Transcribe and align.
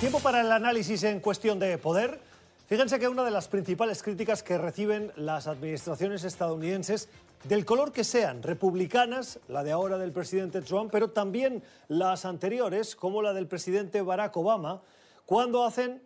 Tiempo 0.00 0.20
para 0.20 0.42
el 0.42 0.52
análisis 0.52 1.02
en 1.02 1.18
cuestión 1.18 1.58
de 1.58 1.76
poder. 1.76 2.20
Fíjense 2.68 3.00
que 3.00 3.08
una 3.08 3.24
de 3.24 3.32
las 3.32 3.48
principales 3.48 4.00
críticas 4.00 4.44
que 4.44 4.56
reciben 4.56 5.10
las 5.16 5.48
administraciones 5.48 6.22
estadounidenses, 6.22 7.08
del 7.42 7.64
color 7.64 7.90
que 7.90 8.04
sean, 8.04 8.44
republicanas, 8.44 9.40
la 9.48 9.64
de 9.64 9.72
ahora 9.72 9.98
del 9.98 10.12
presidente 10.12 10.62
Trump, 10.62 10.90
pero 10.92 11.10
también 11.10 11.64
las 11.88 12.24
anteriores, 12.26 12.94
como 12.94 13.22
la 13.22 13.32
del 13.32 13.48
presidente 13.48 14.00
Barack 14.00 14.36
Obama, 14.36 14.82
cuando 15.26 15.64
hacen 15.64 16.00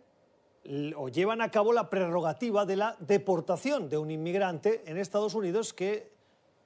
o 0.95 1.09
llevan 1.09 1.41
a 1.41 1.51
cabo 1.51 1.71
la 1.71 1.91
prerrogativa 1.91 2.65
de 2.65 2.77
la 2.77 2.95
deportación 2.99 3.89
de 3.89 3.99
un 3.99 4.09
inmigrante 4.09 4.81
en 4.87 4.97
Estados 4.97 5.35
Unidos 5.35 5.71
que 5.71 6.11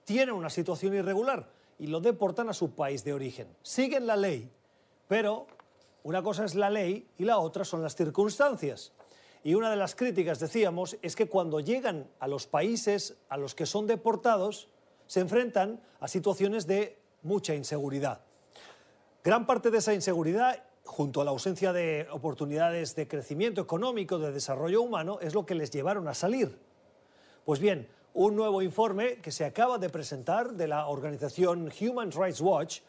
tiene 0.06 0.32
una 0.32 0.50
situación 0.50 0.94
irregular 0.94 1.50
y 1.78 1.88
lo 1.88 2.00
deportan 2.00 2.48
a 2.48 2.54
su 2.54 2.72
país 2.72 3.04
de 3.04 3.12
origen. 3.12 3.50
Siguen 3.64 4.08
la 4.08 4.16
ley, 4.16 4.50
pero 5.10 5.48
una 6.04 6.24
cosa 6.24 6.46
es 6.46 6.56
la 6.56 6.70
ley 6.70 7.10
y 7.18 7.26
la 7.26 7.40
otra 7.40 7.66
son 7.66 7.82
las 7.82 7.96
circunstancias. 7.96 8.94
Y 9.44 9.54
una 9.54 9.70
de 9.70 9.78
las 9.78 9.96
críticas, 9.96 10.40
decíamos, 10.40 10.98
es 11.02 11.16
que 11.16 11.28
cuando 11.28 11.60
llegan 11.60 12.08
a 12.20 12.28
los 12.28 12.48
países 12.48 13.18
a 13.30 13.38
los 13.38 13.56
que 13.56 13.66
son 13.66 13.88
deportados, 13.88 14.68
se 15.06 15.22
enfrentan 15.22 15.82
a 16.00 16.08
situaciones 16.08 16.68
de 16.68 17.00
mucha 17.24 17.56
inseguridad. 17.56 18.22
Gran 19.24 19.46
parte 19.46 19.72
de 19.72 19.80
esa 19.80 19.94
inseguridad, 19.94 20.64
junto 20.84 21.22
a 21.22 21.26
la 21.26 21.32
ausencia 21.32 21.74
de 21.74 22.08
oportunidades 22.12 22.96
de 22.96 23.08
crecimiento 23.08 23.62
económico, 23.62 24.20
de 24.20 24.32
desarrollo 24.32 24.82
humano, 24.82 25.20
es 25.22 25.34
lo 25.34 25.46
que 25.46 25.56
les 25.56 25.72
llevaron 25.72 26.08
a 26.08 26.14
salir. 26.14 26.58
Pues 27.46 27.60
bien, 27.60 27.88
un 28.14 28.36
nuevo 28.36 28.62
informe 28.62 29.22
que 29.22 29.32
se 29.32 29.46
acaba 29.46 29.78
de 29.78 29.90
presentar 29.90 30.54
de 30.54 30.68
la 30.68 30.88
organización 30.88 31.72
Human 31.80 32.12
Rights 32.12 32.42
Watch 32.42 32.80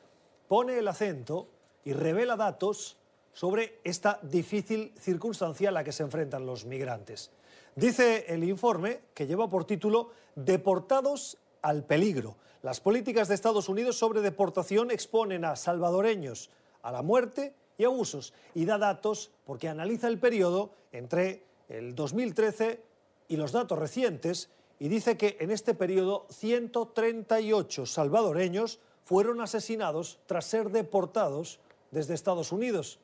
pone 0.48 0.78
el 0.78 0.88
acento 0.88 1.48
y 1.84 1.92
revela 1.92 2.36
datos 2.36 2.97
sobre 3.38 3.78
esta 3.84 4.18
difícil 4.22 4.92
circunstancia 4.98 5.68
a 5.68 5.72
la 5.72 5.84
que 5.84 5.92
se 5.92 6.02
enfrentan 6.02 6.44
los 6.44 6.64
migrantes. 6.64 7.30
Dice 7.76 8.24
el 8.26 8.42
informe, 8.42 9.02
que 9.14 9.28
lleva 9.28 9.48
por 9.48 9.64
título 9.64 10.10
Deportados 10.34 11.38
al 11.62 11.84
peligro. 11.84 12.34
Las 12.62 12.80
políticas 12.80 13.28
de 13.28 13.36
Estados 13.36 13.68
Unidos 13.68 13.96
sobre 13.96 14.22
deportación 14.22 14.90
exponen 14.90 15.44
a 15.44 15.54
salvadoreños 15.54 16.50
a 16.82 16.90
la 16.90 17.02
muerte 17.02 17.54
y 17.76 17.84
abusos 17.84 18.34
y 18.56 18.64
da 18.64 18.76
datos 18.76 19.30
porque 19.44 19.68
analiza 19.68 20.08
el 20.08 20.18
periodo 20.18 20.72
entre 20.90 21.44
el 21.68 21.94
2013 21.94 22.82
y 23.28 23.36
los 23.36 23.52
datos 23.52 23.78
recientes 23.78 24.50
y 24.80 24.88
dice 24.88 25.16
que 25.16 25.36
en 25.38 25.52
este 25.52 25.74
periodo 25.74 26.26
138 26.30 27.86
salvadoreños 27.86 28.80
fueron 29.04 29.40
asesinados 29.40 30.18
tras 30.26 30.44
ser 30.44 30.70
deportados 30.70 31.60
desde 31.92 32.14
Estados 32.14 32.50
Unidos 32.50 32.98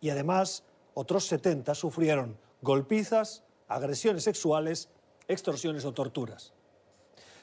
y 0.00 0.10
además 0.10 0.64
otros 0.94 1.26
70 1.26 1.74
sufrieron 1.74 2.38
golpizas, 2.62 3.44
agresiones 3.68 4.24
sexuales, 4.24 4.88
extorsiones 5.28 5.84
o 5.84 5.92
torturas. 5.92 6.52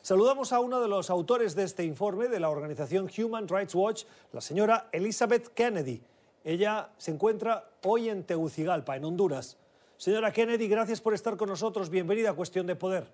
Saludamos 0.02 0.52
a 0.52 0.59
uno 0.59 0.81
de 0.81 0.88
los 0.88 1.09
autores 1.09 1.56
de 1.56 1.64
este 1.64 1.86
informe 1.86 2.28
de 2.28 2.40
la 2.40 2.50
organización 2.50 3.09
Human 3.18 3.48
Rights 3.48 3.74
Watch, 3.74 4.04
la 4.34 4.42
señora 4.42 4.90
Elizabeth 4.92 5.48
Kennedy. 5.54 6.02
Ella 6.44 6.90
se 6.98 7.12
encuentra 7.12 7.70
hoy 7.84 8.09
en 8.09 8.24
Tegucigalpa, 8.24 8.98
en 8.98 9.06
Honduras. 9.06 9.58
Señora 9.96 10.34
Kennedy, 10.34 10.68
gracias 10.68 11.00
por 11.00 11.14
estar 11.14 11.38
con 11.38 11.48
nosotros. 11.48 11.90
Bienvenida 11.90 12.31
a 12.31 12.34
Cuestión 12.34 12.68
de 12.68 12.76
Poder. 12.76 13.06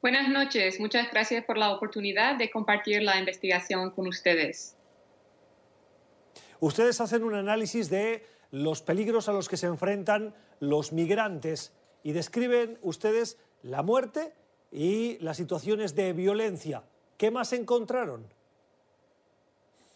Buenas 0.00 0.28
noches. 0.28 0.78
Muchas 0.78 1.10
gracias 1.10 1.44
por 1.44 1.58
la 1.58 1.72
oportunidad 1.72 2.36
de 2.36 2.50
compartir 2.50 3.02
la 3.02 3.18
investigación 3.18 3.90
con 3.90 4.06
ustedes. 4.06 4.76
Ustedes 6.62 7.00
hacen 7.00 7.24
un 7.24 7.34
análisis 7.34 7.90
de 7.90 8.24
los 8.52 8.82
peligros 8.82 9.28
a 9.28 9.32
los 9.32 9.48
que 9.48 9.56
se 9.56 9.66
enfrentan 9.66 10.32
los 10.60 10.92
migrantes 10.92 11.72
y 12.04 12.12
describen 12.12 12.78
ustedes 12.82 13.36
la 13.64 13.82
muerte 13.82 14.32
y 14.70 15.18
las 15.18 15.38
situaciones 15.38 15.96
de 15.96 16.12
violencia. 16.12 16.84
¿Qué 17.16 17.32
más 17.32 17.52
encontraron? 17.52 18.28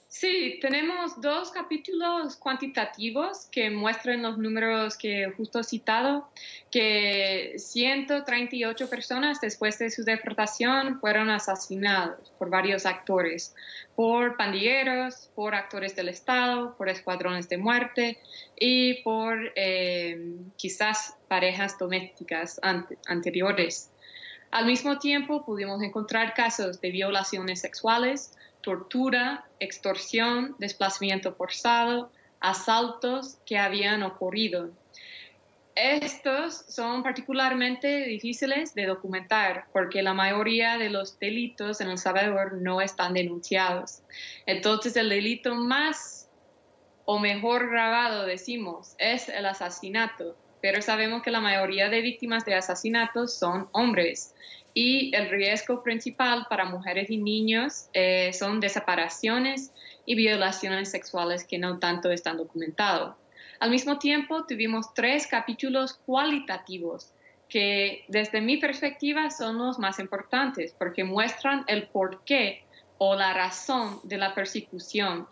Sí, 0.08 0.58
tenemos 0.62 1.20
dos 1.20 1.50
capítulos 1.50 2.36
cuantitativos 2.36 3.48
que 3.50 3.70
muestran 3.70 4.22
los 4.22 4.38
números 4.38 4.96
que 4.96 5.32
justo 5.36 5.64
citado, 5.64 6.30
que 6.70 7.54
138 7.58 8.88
personas 8.88 9.40
después 9.40 9.78
de 9.80 9.90
su 9.90 10.04
deportación 10.04 11.00
fueron 11.00 11.28
asesinados 11.28 12.30
por 12.38 12.50
varios 12.50 12.86
actores, 12.86 13.54
por 13.96 14.36
pandilleros, 14.36 15.28
por 15.34 15.56
actores 15.56 15.96
del 15.96 16.08
Estado, 16.08 16.76
por 16.76 16.88
escuadrones 16.88 17.48
de 17.48 17.58
muerte 17.58 18.18
y 18.58 19.02
por 19.02 19.52
eh, 19.56 20.36
quizás 20.56 21.16
parejas 21.26 21.78
domésticas 21.78 22.60
anteriores. 23.06 23.90
Al 24.52 24.66
mismo 24.66 24.98
tiempo 24.98 25.44
pudimos 25.44 25.82
encontrar 25.82 26.32
casos 26.32 26.80
de 26.80 26.90
violaciones 26.90 27.60
sexuales, 27.60 28.32
tortura, 28.66 29.44
extorsión, 29.60 30.56
desplazamiento 30.58 31.32
forzado, 31.32 32.10
asaltos 32.40 33.38
que 33.46 33.58
habían 33.58 34.02
ocurrido. 34.02 34.70
Estos 35.76 36.64
son 36.66 37.04
particularmente 37.04 38.06
difíciles 38.06 38.74
de 38.74 38.86
documentar 38.86 39.66
porque 39.72 40.02
la 40.02 40.14
mayoría 40.14 40.78
de 40.78 40.90
los 40.90 41.16
delitos 41.20 41.80
en 41.80 41.90
El 41.90 41.98
Salvador 41.98 42.54
no 42.54 42.80
están 42.80 43.14
denunciados. 43.14 44.02
Entonces 44.46 44.96
el 44.96 45.10
delito 45.10 45.54
más 45.54 46.28
o 47.04 47.20
mejor 47.20 47.70
grabado, 47.70 48.26
decimos, 48.26 48.96
es 48.98 49.28
el 49.28 49.46
asesinato, 49.46 50.36
pero 50.60 50.82
sabemos 50.82 51.22
que 51.22 51.30
la 51.30 51.40
mayoría 51.40 51.88
de 51.88 52.00
víctimas 52.00 52.44
de 52.44 52.56
asesinatos 52.56 53.38
son 53.38 53.68
hombres 53.70 54.34
y 54.76 55.10
el 55.16 55.30
riesgo 55.30 55.82
principal 55.82 56.46
para 56.50 56.66
mujeres 56.66 57.08
y 57.08 57.16
niños 57.16 57.88
eh, 57.94 58.30
son 58.34 58.60
desapariciones 58.60 59.72
y 60.04 60.14
violaciones 60.16 60.90
sexuales 60.90 61.44
que 61.44 61.56
no 61.56 61.78
tanto 61.78 62.10
están 62.10 62.36
documentados. 62.36 63.16
Al 63.58 63.70
mismo 63.70 63.98
tiempo, 63.98 64.44
tuvimos 64.44 64.92
tres 64.92 65.26
capítulos 65.26 65.94
cualitativos 66.04 67.10
que 67.48 68.04
desde 68.08 68.42
mi 68.42 68.58
perspectiva 68.58 69.30
son 69.30 69.56
los 69.56 69.78
más 69.78 69.98
importantes 69.98 70.74
porque 70.78 71.04
muestran 71.04 71.64
el 71.68 71.88
porqué 71.88 72.62
o 72.98 73.16
la 73.16 73.32
razón 73.32 74.00
de 74.02 74.18
la 74.18 74.34
persecución. 74.34 75.26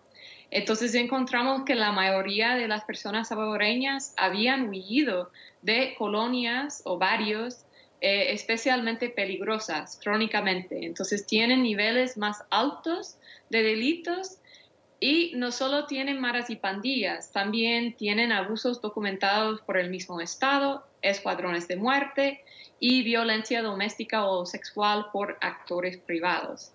Entonces 0.50 0.94
encontramos 0.94 1.64
que 1.66 1.74
la 1.74 1.92
mayoría 1.92 2.54
de 2.54 2.66
las 2.66 2.84
personas 2.84 3.28
salvadoreñas 3.28 4.14
habían 4.16 4.70
huido 4.70 5.30
de 5.60 5.94
colonias 5.98 6.80
o 6.86 6.96
barrios 6.96 7.66
eh, 8.00 8.32
especialmente 8.32 9.08
peligrosas 9.08 9.98
crónicamente. 10.02 10.84
Entonces 10.84 11.26
tienen 11.26 11.62
niveles 11.62 12.16
más 12.16 12.44
altos 12.50 13.16
de 13.50 13.62
delitos 13.62 14.38
y 15.00 15.32
no 15.34 15.52
solo 15.52 15.86
tienen 15.86 16.20
maras 16.20 16.48
y 16.50 16.56
pandillas, 16.56 17.30
también 17.32 17.96
tienen 17.96 18.32
abusos 18.32 18.80
documentados 18.80 19.60
por 19.62 19.76
el 19.76 19.90
mismo 19.90 20.20
Estado, 20.20 20.86
escuadrones 21.02 21.68
de 21.68 21.76
muerte 21.76 22.44
y 22.78 23.02
violencia 23.02 23.60
doméstica 23.62 24.24
o 24.24 24.46
sexual 24.46 25.06
por 25.12 25.36
actores 25.40 25.98
privados. 25.98 26.72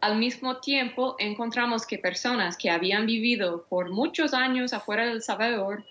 Al 0.00 0.16
mismo 0.16 0.58
tiempo, 0.58 1.16
encontramos 1.18 1.86
que 1.86 1.98
personas 1.98 2.56
que 2.56 2.70
habían 2.70 3.06
vivido 3.06 3.66
por 3.68 3.90
muchos 3.90 4.32
años 4.32 4.72
afuera 4.72 5.06
del 5.06 5.22
Salvador 5.22 5.84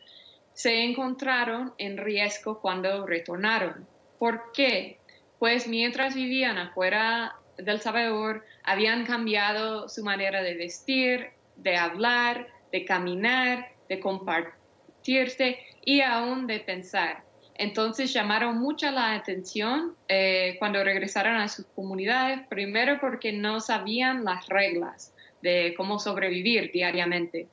se 0.54 0.84
encontraron 0.84 1.74
en 1.78 1.98
riesgo 1.98 2.60
cuando 2.60 3.06
retornaron. 3.06 3.88
¿Por 4.19 4.52
qué? 4.52 5.00
Pues 5.40 5.68
mientras 5.68 6.13
vivían 6.13 6.57
afuera 6.57 7.38
del 7.57 7.80
Salvador, 7.80 8.46
habían 8.63 9.06
cambiado 9.06 9.88
su 9.88 10.03
manera 10.03 10.44
de 10.44 10.56
vestir, 10.56 11.31
de 11.56 11.78
hablar, 11.78 12.47
de 12.72 12.85
caminar, 12.85 13.72
de 13.88 14.00
compartirse 14.00 15.57
y 15.83 16.01
aún 16.01 16.45
de 16.48 16.60
pensar. 16.60 17.24
Entonces 17.56 18.13
llamaron 18.13 18.57
mucha 18.60 18.92
la 18.92 19.13
atención 19.13 19.95
eh, 20.07 20.56
cuando 20.60 20.83
regresaron 20.83 21.36
a 21.36 21.48
sus 21.48 21.65
comunidades, 21.68 22.48
primero 22.48 23.00
porque 23.01 23.33
no 23.33 23.60
sabían 23.60 24.24
las 24.24 24.48
reglas 24.48 25.13
de 25.42 25.74
cómo 25.75 26.00
sobrevivir 26.00 26.72
diariamente. 26.72 27.48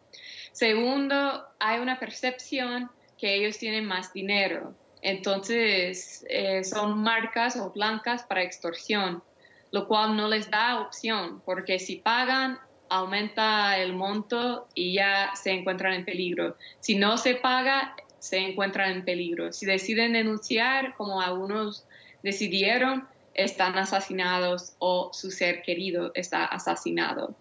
Segundo, 0.53 1.45
hay 1.59 1.81
una 1.81 1.99
percepción 1.99 2.91
que 3.19 3.35
ellos 3.35 3.59
tienen 3.59 3.85
más 3.85 4.13
dinero, 4.13 4.75
entonces, 5.07 6.27
eh, 6.29 6.65
son 6.65 7.01
marcas 7.01 7.55
o 7.55 7.71
blancas 7.71 8.25
para 8.25 8.43
extorsión, 8.43 9.23
lo 9.71 9.87
cual 9.87 10.17
no 10.17 10.27
les 10.27 10.51
da 10.51 10.81
opción, 10.81 11.43
porque 11.45 11.79
si 11.79 11.95
pagan, 11.95 12.59
aumenta 12.89 13.79
el 13.79 13.93
monto 13.93 14.67
y 14.75 14.95
ya 14.95 15.31
se 15.37 15.53
encuentran 15.53 15.93
en 15.93 16.05
peligro. 16.05 16.57
Si 16.81 16.97
no 16.97 17.19
se 17.19 17.37
paga, 17.37 17.95
se 18.19 18.39
encuentran 18.39 18.91
en 18.91 19.05
peligro. 19.05 19.53
Si 19.53 19.65
deciden 19.65 20.15
denunciar, 20.15 20.97
como 20.97 21.21
algunos 21.21 21.87
decidieron, 22.25 23.07
están 23.33 23.79
asesinados 23.79 24.75
o 24.81 25.11
su 25.13 25.31
ser 25.31 25.63
querido 25.63 26.11
está 26.15 26.47
asesinado. 26.47 27.37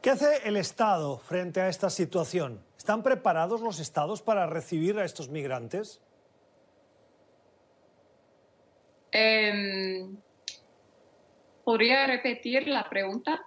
¿Qué 0.00 0.10
hace 0.10 0.48
el 0.48 0.56
Estado 0.56 1.18
frente 1.18 1.60
a 1.60 1.68
esta 1.68 1.88
situación? 1.90 2.71
¿Están 2.82 3.04
preparados 3.04 3.60
los 3.60 3.78
Estados 3.78 4.22
para 4.22 4.44
recibir 4.48 4.98
a 4.98 5.04
estos 5.04 5.28
migrantes? 5.28 6.00
Em, 9.12 10.16
¿Podría 11.62 12.08
repetir 12.08 12.66
la 12.66 12.88
pregunta? 12.90 13.46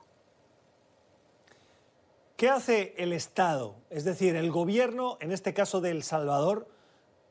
¿Qué 2.37 2.47
hace 2.47 2.93
el 2.97 3.11
Estado, 3.11 3.75
es 3.89 4.05
decir, 4.05 4.37
el 4.37 4.51
gobierno, 4.51 5.17
en 5.19 5.33
este 5.33 5.53
caso 5.53 5.81
de 5.81 5.91
El 5.91 6.03
Salvador, 6.03 6.69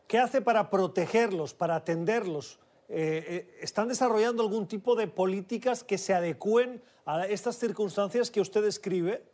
qué 0.06 0.18
hace 0.18 0.42
para 0.42 0.68
protegerlos, 0.68 1.54
para 1.54 1.74
atenderlos? 1.74 2.60
Eh, 2.90 3.24
eh, 3.26 3.58
¿Están 3.62 3.88
desarrollando 3.88 4.42
algún 4.42 4.68
tipo 4.68 4.94
de 4.94 5.08
políticas 5.08 5.82
que 5.82 5.96
se 5.96 6.12
adecúen 6.12 6.82
a 7.06 7.24
estas 7.24 7.56
circunstancias 7.56 8.30
que 8.30 8.42
usted 8.42 8.62
describe? 8.62 9.24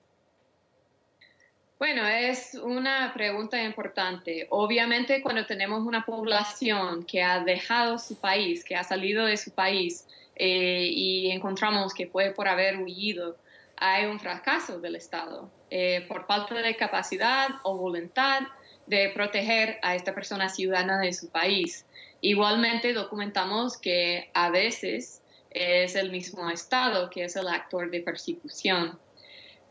Bueno, 1.80 2.06
es 2.06 2.56
una 2.56 3.10
pregunta 3.14 3.62
importante. 3.62 4.46
Obviamente 4.50 5.22
cuando 5.22 5.46
tenemos 5.46 5.80
una 5.86 6.04
población 6.04 7.04
que 7.04 7.22
ha 7.22 7.40
dejado 7.40 7.98
su 7.98 8.20
país, 8.20 8.62
que 8.62 8.76
ha 8.76 8.84
salido 8.84 9.24
de 9.24 9.38
su 9.38 9.52
país 9.52 10.06
eh, 10.36 10.90
y 10.92 11.30
encontramos 11.30 11.94
que 11.94 12.06
puede 12.06 12.32
por 12.32 12.48
haber 12.48 12.76
huido, 12.82 13.38
hay 13.78 14.04
un 14.04 14.20
fracaso 14.20 14.78
del 14.78 14.96
Estado 14.96 15.50
eh, 15.70 16.04
por 16.06 16.26
falta 16.26 16.60
de 16.60 16.76
capacidad 16.76 17.48
o 17.62 17.78
voluntad 17.78 18.42
de 18.86 19.08
proteger 19.14 19.78
a 19.80 19.94
esta 19.94 20.14
persona 20.14 20.50
ciudadana 20.50 21.00
de 21.00 21.14
su 21.14 21.30
país. 21.30 21.86
Igualmente 22.20 22.92
documentamos 22.92 23.78
que 23.78 24.30
a 24.34 24.50
veces 24.50 25.22
es 25.50 25.94
el 25.94 26.10
mismo 26.10 26.50
Estado 26.50 27.08
que 27.08 27.24
es 27.24 27.36
el 27.36 27.48
actor 27.48 27.90
de 27.90 28.02
persecución. 28.02 28.98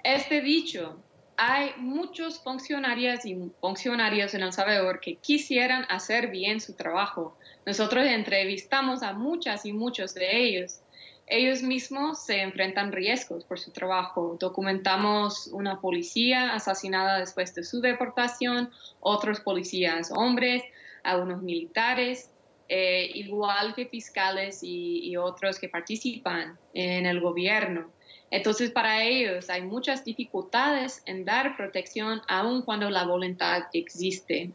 Este 0.04 0.42
dicho 0.42 0.98
hay 1.41 1.71
muchos 1.77 2.41
funcionarios 2.41 3.25
y 3.25 3.50
funcionarios 3.62 4.33
en 4.33 4.44
El 4.44 4.51
Salvador 4.51 5.00
que 5.00 5.15
quisieran 5.15 5.86
hacer 5.88 6.27
bien 6.27 6.59
su 6.59 6.74
trabajo. 6.74 7.38
Nosotros 7.65 8.06
entrevistamos 8.06 9.03
a 9.03 9.13
muchas 9.13 9.65
y 9.65 9.71
muchos 9.71 10.13
de 10.13 10.38
ellos. 10.38 10.81
Ellos 11.27 11.63
mismos 11.63 12.25
se 12.25 12.41
enfrentan 12.41 12.91
riesgos 12.91 13.45
por 13.45 13.57
su 13.57 13.71
trabajo. 13.71 14.36
Documentamos 14.38 15.47
una 15.53 15.80
policía 15.80 16.53
asesinada 16.53 17.19
después 17.19 17.56
de 17.56 17.63
su 17.63 17.80
deportación, 17.80 18.69
otros 19.00 19.39
policías 19.39 20.12
hombres, 20.13 20.62
algunos 21.03 21.41
militares, 21.41 22.30
eh, 22.68 23.12
igual 23.13 23.74
que 23.75 23.86
fiscales 23.86 24.59
y 24.62 25.15
otros 25.15 25.57
que 25.57 25.69
participan 25.69 26.59
en 26.74 27.06
el 27.06 27.21
gobierno. 27.21 27.89
Entonces, 28.32 28.72
para 28.72 29.04
ellos 29.04 29.50
hay 29.50 29.64
muchas 29.64 30.06
dificultades 30.06 31.02
en 31.06 31.26
dar 31.26 31.58
protección 31.58 32.22
aun 32.28 32.62
cuando 32.62 32.90
la 32.90 33.04
voluntad 33.04 33.64
existe. 33.74 34.52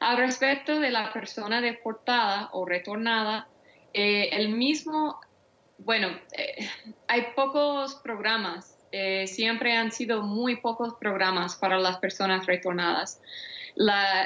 Al 0.00 0.16
respecto 0.18 0.78
de 0.78 0.90
la 0.90 1.12
persona 1.12 1.60
deportada 1.60 2.50
o 2.52 2.64
retornada, 2.64 3.48
eh, 3.94 4.28
el 4.32 4.50
mismo, 4.50 5.18
bueno, 5.78 6.08
eh, 6.32 6.68
hay 7.08 7.28
pocos 7.34 7.96
programas, 7.96 8.76
eh, 8.92 9.26
siempre 9.26 9.76
han 9.76 9.90
sido 9.90 10.22
muy 10.22 10.56
pocos 10.56 10.94
programas 10.94 11.56
para 11.56 11.78
las 11.78 11.98
personas 11.98 12.46
retornadas. 12.46 13.20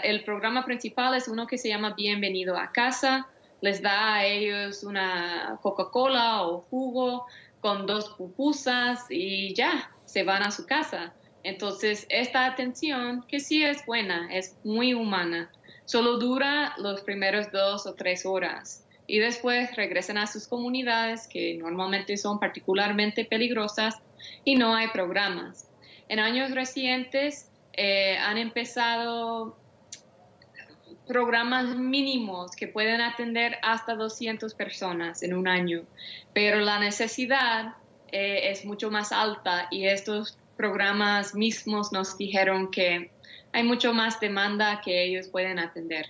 el 0.02 0.24
programa 0.24 0.64
principal 0.64 1.14
es 1.14 1.28
uno 1.28 1.46
que 1.46 1.58
se 1.58 1.68
llama 1.68 1.94
Bienvenido 1.94 2.56
a 2.56 2.72
casa, 2.72 3.28
les 3.60 3.82
da 3.82 4.14
a 4.14 4.24
ellos 4.24 4.82
una 4.82 5.58
Coca-Cola 5.62 6.42
o 6.46 6.62
jugo 6.70 7.26
con 7.62 7.86
dos 7.86 8.10
pupusas 8.10 9.06
y 9.08 9.54
ya, 9.54 9.90
se 10.04 10.24
van 10.24 10.42
a 10.42 10.50
su 10.50 10.66
casa. 10.66 11.14
Entonces, 11.44 12.06
esta 12.10 12.44
atención, 12.44 13.24
que 13.26 13.40
sí 13.40 13.64
es 13.64 13.86
buena, 13.86 14.28
es 14.30 14.58
muy 14.64 14.92
humana, 14.92 15.50
solo 15.86 16.18
dura 16.18 16.74
los 16.76 17.00
primeros 17.02 17.50
dos 17.50 17.86
o 17.86 17.94
tres 17.94 18.26
horas 18.26 18.86
y 19.06 19.18
después 19.18 19.74
regresan 19.76 20.18
a 20.18 20.26
sus 20.26 20.46
comunidades 20.46 21.28
que 21.28 21.56
normalmente 21.56 22.16
son 22.16 22.38
particularmente 22.38 23.24
peligrosas 23.24 23.96
y 24.44 24.56
no 24.56 24.74
hay 24.74 24.88
programas. 24.88 25.68
En 26.08 26.18
años 26.18 26.50
recientes 26.50 27.48
eh, 27.74 28.16
han 28.18 28.38
empezado 28.38 29.56
programas 31.06 31.76
mínimos 31.76 32.52
que 32.52 32.68
pueden 32.68 33.00
atender 33.00 33.56
hasta 33.62 33.94
200 33.94 34.54
personas 34.54 35.22
en 35.22 35.34
un 35.34 35.48
año, 35.48 35.82
pero 36.32 36.60
la 36.60 36.78
necesidad 36.78 37.76
eh, 38.10 38.50
es 38.50 38.64
mucho 38.64 38.90
más 38.90 39.12
alta 39.12 39.68
y 39.70 39.86
estos 39.86 40.38
programas 40.56 41.34
mismos 41.34 41.92
nos 41.92 42.16
dijeron 42.16 42.70
que 42.70 43.10
hay 43.52 43.64
mucho 43.64 43.92
más 43.92 44.20
demanda 44.20 44.80
que 44.84 45.04
ellos 45.04 45.28
pueden 45.28 45.58
atender. 45.58 46.06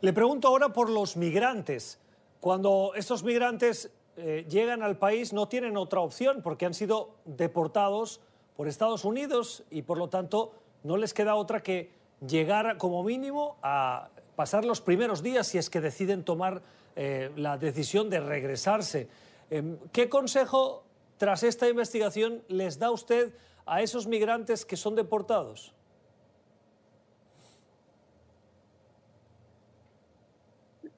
Le 0.00 0.12
pregunto 0.12 0.48
ahora 0.48 0.70
por 0.70 0.90
los 0.90 1.16
migrantes. 1.16 2.00
Cuando 2.40 2.92
estos 2.96 3.22
migrantes 3.22 3.90
eh, 4.16 4.44
llegan 4.48 4.82
al 4.82 4.98
país 4.98 5.32
no 5.32 5.48
tienen 5.48 5.76
otra 5.76 6.00
opción 6.00 6.42
porque 6.42 6.66
han 6.66 6.74
sido 6.74 7.14
deportados 7.24 8.20
por 8.56 8.68
Estados 8.68 9.04
Unidos 9.04 9.64
y 9.70 9.82
por 9.82 9.98
lo 9.98 10.08
tanto 10.08 10.54
no 10.82 10.96
les 10.96 11.14
queda 11.14 11.34
otra 11.34 11.62
que 11.62 12.01
llegar 12.26 12.76
como 12.78 13.02
mínimo 13.02 13.56
a 13.62 14.08
pasar 14.36 14.64
los 14.64 14.80
primeros 14.80 15.22
días 15.22 15.46
si 15.46 15.58
es 15.58 15.70
que 15.70 15.80
deciden 15.80 16.24
tomar 16.24 16.62
eh, 16.96 17.30
la 17.36 17.58
decisión 17.58 18.10
de 18.10 18.20
regresarse. 18.20 19.08
Em, 19.50 19.78
¿Qué 19.92 20.08
consejo 20.08 20.84
tras 21.18 21.42
esta 21.42 21.68
investigación 21.68 22.42
les 22.48 22.78
da 22.78 22.90
usted 22.90 23.32
a 23.66 23.82
esos 23.82 24.06
migrantes 24.06 24.64
que 24.64 24.76
son 24.76 24.94
deportados? 24.94 25.74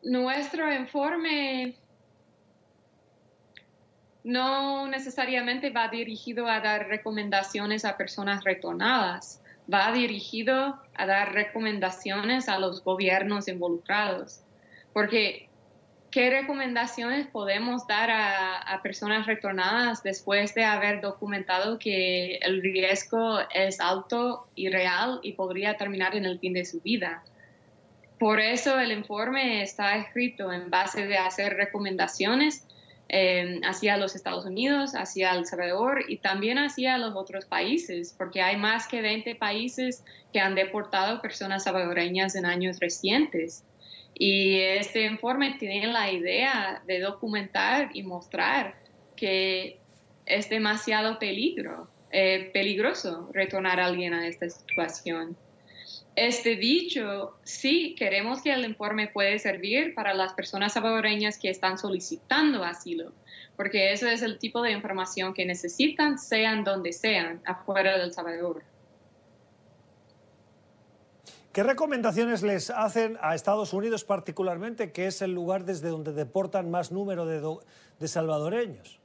Nuestro 0.02 0.70
informe 0.72 1.76
no 4.22 4.86
necesariamente 4.86 5.70
va 5.70 5.88
dirigido 5.88 6.46
a 6.46 6.60
dar 6.60 6.88
recomendaciones 6.88 7.84
a 7.84 7.96
personas 7.96 8.44
retornadas 8.44 9.40
va 9.72 9.92
dirigido 9.92 10.78
a 10.94 11.06
dar 11.06 11.32
recomendaciones 11.32 12.48
a 12.48 12.58
los 12.58 12.82
gobiernos 12.84 13.48
involucrados. 13.48 14.40
Porque, 14.92 15.48
¿qué 16.10 16.30
recomendaciones 16.30 17.26
podemos 17.26 17.86
dar 17.86 18.10
a, 18.10 18.80
personas 18.82 19.26
retornadas 19.26 20.02
después 20.02 20.54
de 20.54 20.64
haber 20.64 21.00
documentado 21.00 21.78
que 21.78 22.36
el 22.36 22.62
riesgo 22.62 23.38
es 23.52 23.80
alto 23.80 24.46
y 24.54 24.68
real 24.68 25.20
y 25.22 25.32
podría 25.32 25.76
terminar 25.76 26.14
en 26.14 26.26
el 26.26 26.38
fin 26.38 26.52
de 26.52 26.64
su 26.64 26.80
vida? 26.80 27.24
Por 28.18 28.40
eso 28.40 28.78
el 28.78 28.92
informe 28.92 29.62
está 29.62 29.96
escrito 29.96 30.52
en 30.52 30.70
base 30.70 31.06
de 31.06 31.18
hacer 31.18 31.54
recomendaciones 31.54 32.66
hacia 33.08 33.96
los 33.96 34.14
Estados 34.16 34.44
Unidos, 34.44 34.94
hacia 34.94 35.32
El 35.32 35.46
Salvador 35.46 36.04
y 36.08 36.18
también 36.18 36.58
hacia 36.58 36.98
los 36.98 37.14
otros 37.14 37.44
países, 37.44 38.14
porque 38.16 38.42
hay 38.42 38.56
más 38.56 38.88
que 38.88 39.02
20 39.02 39.34
países 39.36 40.04
que 40.32 40.40
han 40.40 40.54
deportado 40.54 41.20
personas 41.20 41.64
salvadoreñas 41.64 42.34
en 42.34 42.46
años 42.46 42.80
recientes. 42.80 43.64
Y 44.14 44.58
este 44.60 45.04
informe 45.04 45.56
tiene 45.58 45.86
la 45.88 46.10
idea 46.10 46.82
de 46.86 47.00
documentar 47.00 47.90
y 47.94 48.02
mostrar 48.02 48.74
que 49.16 49.80
es 50.26 50.48
demasiado 50.48 51.18
peligro, 51.18 51.88
eh, 52.10 52.50
peligroso 52.52 53.28
retornar 53.32 53.80
a 53.80 53.86
alguien 53.86 54.14
a 54.14 54.26
esta 54.26 54.48
situación. 54.48 55.36
Este 56.16 56.54
dicho, 56.54 57.36
sí, 57.42 57.96
queremos 57.98 58.40
que 58.40 58.52
el 58.52 58.64
informe 58.64 59.08
puede 59.08 59.38
servir 59.40 59.94
para 59.94 60.14
las 60.14 60.32
personas 60.32 60.74
salvadoreñas 60.74 61.38
que 61.38 61.50
están 61.50 61.76
solicitando 61.76 62.62
asilo, 62.62 63.12
porque 63.56 63.92
eso 63.92 64.06
es 64.06 64.22
el 64.22 64.38
tipo 64.38 64.62
de 64.62 64.70
información 64.70 65.34
que 65.34 65.44
necesitan, 65.44 66.18
sean 66.18 66.62
donde 66.62 66.92
sean, 66.92 67.40
afuera 67.44 67.98
del 67.98 68.12
Salvador. 68.12 68.62
¿Qué 71.52 71.64
recomendaciones 71.64 72.42
les 72.42 72.70
hacen 72.70 73.18
a 73.20 73.34
Estados 73.34 73.72
Unidos 73.72 74.04
particularmente, 74.04 74.92
que 74.92 75.06
es 75.06 75.20
el 75.20 75.32
lugar 75.32 75.64
desde 75.64 75.88
donde 75.88 76.12
deportan 76.12 76.70
más 76.70 76.92
número 76.92 77.26
de, 77.26 77.40
de 77.98 78.08
salvadoreños? 78.08 79.00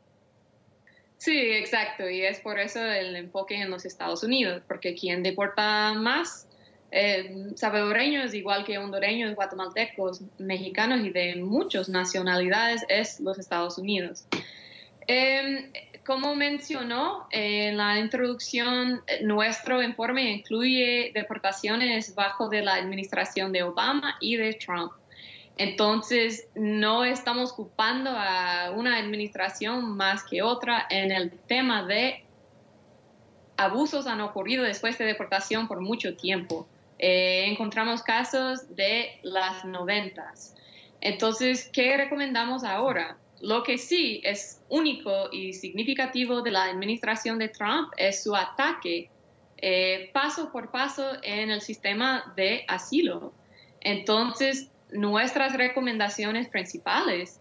Sí, 1.17 1.37
exacto, 1.37 2.07
y 2.07 2.21
es 2.21 2.39
por 2.39 2.59
eso 2.59 2.79
el 2.79 3.15
enfoque 3.15 3.55
en 3.61 3.69
los 3.69 3.85
Estados 3.85 4.23
Unidos, 4.23 4.61
porque 4.67 4.95
quien 4.95 5.21
deporta 5.21 5.93
más 5.93 6.48
eh, 6.91 7.53
igual 8.33 8.65
que 8.65 8.77
hondureños, 8.77 9.35
guatemaltecos, 9.35 10.21
mexicanos 10.37 11.05
y 11.05 11.11
de 11.11 11.35
muchas 11.35 11.89
nacionalidades, 11.89 12.83
es 12.89 13.19
los 13.19 13.37
Estados 13.37 13.77
Unidos. 13.77 14.25
Em, 15.07 15.71
como 16.05 16.35
mencionó 16.35 17.27
en 17.31 17.77
la 17.77 17.99
introducción, 17.99 19.01
nuestro 19.21 19.81
informe 19.83 20.31
incluye 20.31 21.11
deportaciones 21.13 22.15
bajo 22.15 22.49
de 22.49 22.61
la 22.61 22.75
administración 22.75 23.51
de 23.51 23.63
Obama 23.63 24.15
y 24.19 24.35
de 24.35 24.53
Trump. 24.53 24.91
Entonces, 25.57 26.47
no 26.55 27.03
estamos 27.03 27.53
culpando 27.53 28.11
a 28.11 28.71
una 28.71 28.97
administración 28.97 29.97
más 29.97 30.23
que 30.23 30.41
otra 30.41 30.87
en 30.89 31.11
el 31.11 31.31
tema 31.31 31.85
de 31.85 32.23
abusos 33.57 34.07
han 34.07 34.21
ocurrido 34.21 34.63
después 34.63 34.97
de 34.97 35.05
deportación 35.05 35.67
por 35.67 35.81
mucho 35.81 36.15
tiempo. 36.15 36.65
Eh, 36.99 37.45
encontramos 37.47 38.03
casos 38.03 38.75
de 38.75 39.19
las 39.23 39.65
noventas. 39.65 40.55
Entonces, 41.01 41.69
¿qué 41.71 41.95
recomendamos 41.97 42.63
ahora? 42.63 43.17
Lo 43.41 43.63
que 43.63 43.77
sí 43.77 44.21
es 44.25 44.61
único 44.67 45.29
y 45.31 45.53
significativo 45.53 46.41
de 46.41 46.51
la 46.51 46.65
administración 46.65 47.39
de 47.39 47.47
Trump 47.47 47.93
es 47.95 48.23
su 48.23 48.35
ataque 48.35 49.09
eh, 49.61 50.09
paso 50.13 50.51
por 50.51 50.71
paso 50.71 51.05
en 51.23 51.49
el 51.49 51.61
sistema 51.61 52.33
de 52.35 52.65
asilo. 52.67 53.33
Entonces, 53.81 54.69
nuestras 54.91 55.53
recomendaciones 55.53 56.49
principales 56.49 57.39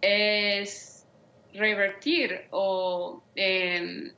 es 0.00 1.06
revertir 1.54 2.46
o 2.50 3.22
em, 3.36 4.12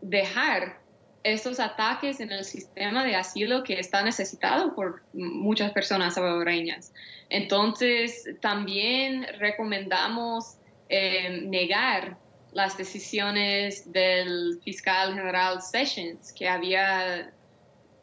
dejar 0.00 0.80
estos 1.24 1.58
ataques 1.58 2.20
en 2.20 2.30
el 2.30 2.44
sistema 2.44 3.02
de 3.02 3.16
asilo 3.16 3.64
que 3.64 3.80
está 3.80 4.02
necesitado 4.02 4.74
por 4.74 5.02
muchas 5.14 5.72
personas 5.72 6.14
salvadoreñas. 6.14 6.92
Entonces, 7.30 8.28
también 8.42 9.26
recomendamos 9.38 10.58
em, 10.90 11.48
negar 11.48 12.18
las 12.52 12.76
decisiones 12.76 13.90
del 13.90 14.60
fiscal 14.62 15.14
general 15.14 15.62
Sessions, 15.62 16.30
que 16.32 16.46
había 16.46 17.32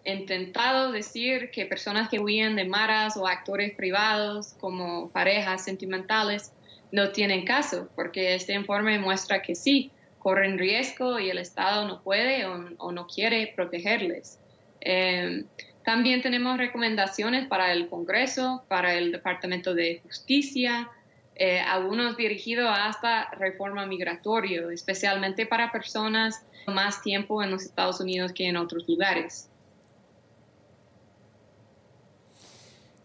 intentado 0.03 0.91
decir 0.91 1.51
que 1.51 1.67
personas 1.67 2.09
que 2.09 2.19
huían 2.19 2.55
de 2.55 2.65
maras 2.65 3.15
o 3.17 3.27
actores 3.27 3.75
privados 3.75 4.55
como 4.59 5.09
parejas 5.11 5.63
sentimentales 5.63 6.51
no 6.91 7.11
tienen 7.11 7.45
caso, 7.45 7.87
porque 7.95 8.33
este 8.33 8.53
informe 8.53 8.97
muestra 8.97 9.43
que 9.43 9.53
sí, 9.53 9.91
corren 10.21 10.57
riesgo 10.57 11.19
y 11.19 11.29
el 11.29 11.37
Estado 11.37 11.87
no 11.87 12.01
puede 12.01 12.45
o, 12.45 12.91
no 12.91 13.07
quiere 13.07 13.51
protegerles. 13.55 14.39
Em, 14.79 15.45
también 15.83 16.21
tenemos 16.21 16.57
recomendaciones 16.57 17.47
para 17.47 17.71
el 17.73 17.89
Congreso, 17.89 18.63
para 18.67 18.93
el 18.93 19.11
Departamento 19.11 19.73
de 19.73 20.01
Justicia, 20.03 20.89
eh, 21.35 21.59
algunos 21.59 22.17
dirigidos 22.17 22.69
hasta 22.71 23.31
reforma 23.31 23.85
migratoria, 23.85 24.61
especialmente 24.71 25.45
para 25.45 25.71
personas 25.71 26.45
más 26.67 27.01
tiempo 27.01 27.41
en 27.41 27.49
los 27.51 27.63
Estados 27.63 27.99
Unidos 27.99 28.31
que 28.31 28.47
en 28.47 28.57
otros 28.57 28.87
lugares. 28.87 29.50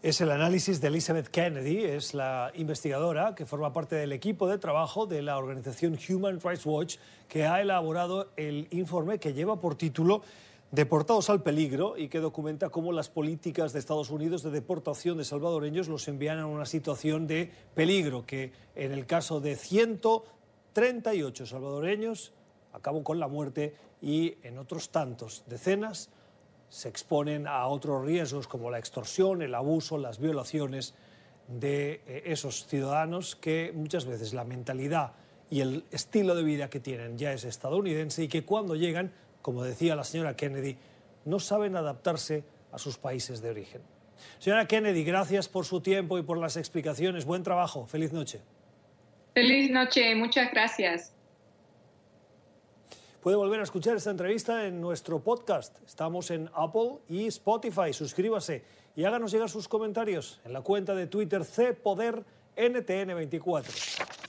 Es 0.07 0.21
el 0.21 0.31
análisis 0.31 0.79
de 0.79 0.87
Elizabeth 0.87 1.27
Kennedy, 1.27 1.83
es 1.83 2.13
la 2.13 2.53
investigadora 2.55 3.35
que 3.35 3.45
forma 3.45 3.73
parte 3.73 3.97
del 3.97 4.13
equipo 4.13 4.47
de 4.47 4.57
trabajo 4.57 5.05
de 5.05 5.21
la 5.21 5.37
organización 5.37 5.99
Human 6.07 6.39
Rights 6.39 6.65
Watch, 6.65 6.95
que 7.27 7.45
ha 7.45 7.59
elaborado 7.59 8.29
el 8.37 8.69
informe 8.71 9.19
que 9.19 9.33
lleva 9.33 9.59
por 9.59 9.75
título 9.75 10.21
Deportados 10.71 11.29
al 11.29 11.43
peligro 11.43 11.97
y 11.97 12.07
que 12.07 12.21
documenta 12.21 12.69
cómo 12.69 12.93
las 12.93 13.09
políticas 13.09 13.73
de 13.73 13.79
Estados 13.79 14.09
Unidos 14.09 14.43
de 14.43 14.51
deportación 14.51 15.17
de 15.17 15.25
salvadoreños 15.25 15.89
los 15.89 16.07
envían 16.07 16.39
a 16.39 16.47
una 16.47 16.65
situación 16.65 17.27
de 17.27 17.51
peligro, 17.75 18.25
que 18.25 18.53
en 18.75 18.93
el 18.93 19.05
caso 19.07 19.41
de 19.41 19.57
138 19.57 21.45
salvadoreños 21.45 22.31
acabó 22.71 23.03
con 23.03 23.19
la 23.19 23.27
muerte 23.27 23.75
y 24.01 24.35
en 24.43 24.57
otros 24.57 24.89
tantos, 24.89 25.43
decenas, 25.47 26.09
se 26.69 26.89
exponen 26.89 27.47
a 27.47 27.65
otros 27.67 28.05
riesgos 28.05 28.47
como 28.47 28.69
la 28.69 28.79
extorsión, 28.79 29.41
el 29.41 29.55
abuso, 29.55 29.97
las 29.97 30.19
violaciones 30.19 30.93
de 31.47 32.01
eh, 32.07 32.23
esos 32.25 32.67
ciudadanos 32.67 33.35
que 33.35 33.71
muchas 33.73 34.05
veces 34.05 34.33
la 34.33 34.43
mentalidad 34.43 35.13
y 35.49 35.61
el 35.61 35.85
estilo 35.91 36.35
de 36.35 36.43
vida 36.43 36.69
que 36.69 36.79
tienen 36.79 37.17
ya 37.17 37.31
es 37.31 37.45
estadounidense 37.45 38.23
y 38.23 38.27
que 38.27 38.43
cuando 38.43 38.75
llegan, 38.75 39.13
como 39.41 39.63
decía 39.63 39.95
la 39.95 40.03
señora 40.03 40.35
Kennedy, 40.35 40.77
no 41.25 41.39
saben 41.39 41.75
adaptarse 41.75 42.43
a 42.71 42.77
sus 42.77 42.97
países 42.97 43.41
de 43.41 43.49
origen. 43.49 43.81
Señora 44.39 44.67
Kennedy, 44.67 45.03
gracias 45.03 45.47
por 45.47 45.65
su 45.65 45.81
tiempo 45.81 46.17
y 46.17 46.23
por 46.23 46.37
las 46.37 46.57
explicaciones. 46.57 47.25
Buen 47.25 47.43
trabajo. 47.43 47.85
Feliz 47.85 48.11
noche. 48.11 48.41
Feliz 49.33 49.71
noche. 49.71 50.15
Muchas 50.15 50.51
gracias. 50.51 51.13
Puede 53.21 53.35
volver 53.35 53.59
a 53.59 53.63
escuchar 53.63 53.97
esta 53.97 54.11
entrevista 54.11 54.67
en 54.67 54.79
nuestro 54.79 55.19
podcast. 55.19 55.75
Estamos 55.85 56.29
en 56.29 56.51
Apple 56.53 56.99
y 57.09 57.25
Spotify. 57.27 57.91
Suscríbase 57.91 58.63
y 58.95 59.05
háganos 59.05 59.31
llegar 59.31 59.49
sus 59.49 59.67
comentarios 59.67 60.39
en 60.45 60.53
la 60.53 60.61
cuenta 60.61 60.93
de 60.93 61.07
Twitter 61.07 61.41
CPoderNTN24. 61.41 64.26